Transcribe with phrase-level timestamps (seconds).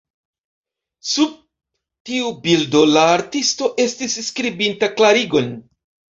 [1.09, 1.35] Sub
[2.11, 5.55] tiu bildo, la artisto estis skribinta klarigon.